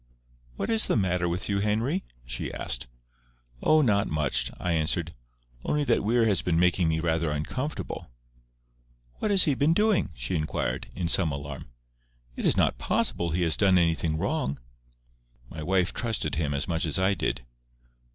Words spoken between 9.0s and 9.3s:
"What